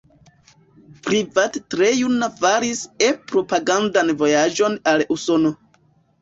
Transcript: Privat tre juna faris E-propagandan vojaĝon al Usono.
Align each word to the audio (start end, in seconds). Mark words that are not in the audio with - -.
Privat 1.07 1.59
tre 1.73 1.89
juna 1.97 2.29
faris 2.39 2.81
E-propagandan 3.09 4.11
vojaĝon 4.23 4.81
al 4.95 5.07
Usono. 5.19 5.55